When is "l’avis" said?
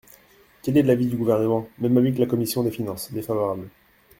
0.81-1.05